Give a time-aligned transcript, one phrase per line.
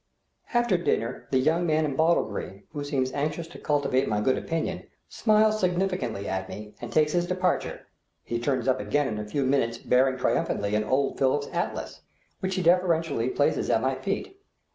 [0.51, 4.35] After dinner the young man in bottle green, who seems anxious to cultivate my good
[4.35, 7.85] opinion, smiles significantly at me and takes his departure;
[8.23, 12.01] he turns up again in a few minutes bearing triumphantly an old Phillips' Atlas,
[12.39, 14.41] which he deferentially places at my feet.